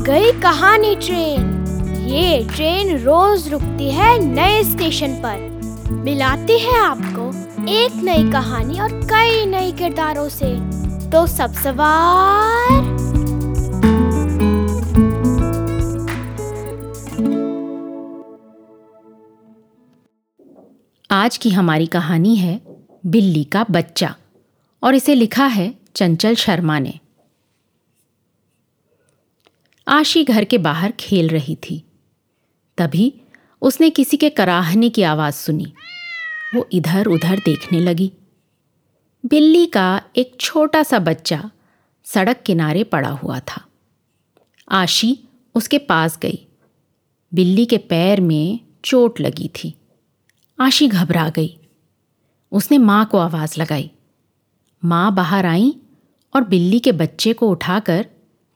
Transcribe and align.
कहानी 0.00 0.96
ट्रेन। 0.96 2.06
ये 2.08 2.48
ट्रेन 2.54 2.98
रोज 2.98 3.48
रुकती 3.48 3.90
है 3.90 4.18
नए 4.18 4.62
स्टेशन 4.64 5.14
पर। 5.14 5.92
मिलाती 5.92 6.58
है 6.58 6.78
आपको 6.78 7.26
एक 7.70 7.94
नई 7.94 8.30
कहानी 8.32 8.80
और 8.80 8.92
कई 8.92 9.46
नए 9.46 9.72
किरदारों 9.72 10.28
से। 10.28 10.54
तो 11.10 11.26
सब 11.26 11.52
सवार। 11.52 12.70
आज 21.10 21.36
की 21.36 21.50
हमारी 21.50 21.86
कहानी 21.86 22.36
है 22.36 22.60
बिल्ली 23.06 23.44
का 23.44 23.64
बच्चा, 23.70 24.14
और 24.82 24.94
इसे 24.94 25.14
लिखा 25.14 25.46
है 25.46 25.74
चंचल 25.96 26.34
शर्मा 26.34 26.78
ने। 26.78 26.98
आशी 29.88 30.24
घर 30.24 30.44
के 30.44 30.58
बाहर 30.58 30.92
खेल 30.92 31.28
रही 31.28 31.56
थी। 31.56 31.84
तभी 32.78 33.20
उसने 33.62 33.90
किसी 33.90 34.16
के 34.16 34.30
कराहने 34.30 34.90
की 34.90 35.02
आवाज़ 35.02 35.34
सुनी। 35.34 35.72
वो 36.54 36.68
इधर 36.72 37.06
उधर 37.06 37.38
देखने 37.38 37.80
लगी। 37.80 38.12
बिल्ली 39.26 39.66
का 39.66 40.02
एक 40.16 40.36
छोटा 40.40 40.82
सा 40.82 40.98
बच्चा 40.98 41.50
सड़क 42.04 42.42
किनारे 42.46 42.84
पड़ा 42.84 43.08
हुआ 43.08 43.40
था। 43.40 43.66
आशी 44.68 45.18
उसके 45.54 45.78
पास 45.78 46.18
गई। 46.18 46.46
बिल्ली 47.34 47.64
के 47.64 47.78
पैर 47.78 48.20
में 48.20 48.60
चोट 48.84 49.20
लगी 49.20 49.48
थी। 49.48 49.74
आशी 50.60 50.88
घबरा 50.88 51.28
गई। 51.28 51.58
उसने 52.52 52.78
माँ 52.78 53.06
को 53.06 53.18
आवाज़ 53.18 53.60
लगाई। 53.60 53.90
माँ 54.84 55.14
बाहर 55.14 55.46
आई 55.46 55.76
और 56.34 56.44
बिल्ली 56.44 56.78
के 56.78 56.92
बच्चे 56.92 57.32
को 57.32 57.48
उठाकर 57.48 58.06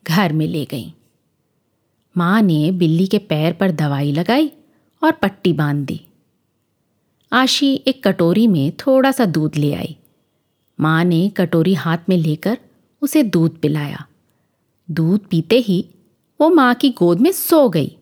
घर 0.05 0.33
में 0.33 0.47
ले 0.47 0.65
गई। 0.65 0.95
माँ 2.17 2.43
ने 2.43 2.71
बिल्ली 2.71 3.07
के 3.07 3.19
पैर 3.19 3.53
पर 3.53 3.71
दवाई 3.71 4.13
लगाई 4.13 4.53
और 5.03 5.13
पट्टी 5.13 5.53
बाँध 5.53 5.87
दी। 5.87 6.01
आशी 7.33 7.75
एक 7.87 8.09
कटोरी 8.09 8.47
में 8.47 8.73
थोड़ा 8.77 9.13
सा 9.13 9.25
दूध 9.25 9.57
ले 9.57 9.75
आई। 9.75 9.97
माँ 10.81 11.05
ने 11.05 11.29
कटोरी 11.29 11.75
हाथ 11.75 11.99
में 12.09 12.17
लेकर 12.17 12.59
उसे 13.03 13.23
दूध 13.23 13.61
पिलाया। 13.61 14.07
दूध 14.91 15.21
पीते 15.21 15.57
ही 15.57 15.89
वो 16.41 16.51
माँ 16.51 16.75
की 16.75 16.91
गोद 16.91 17.21
में 17.21 17.33
सो 17.33 17.69
गई। 17.69 17.97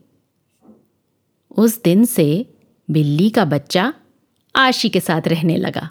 उस 1.58 1.82
दिन 1.82 2.04
से 2.04 2.54
बिल्ली 2.90 3.30
का 3.30 3.44
बच्चा 3.44 3.94
आशी 4.56 4.88
के 4.88 5.00
साथ 5.00 5.28
रहने 5.28 5.56
लगा। 5.56 5.90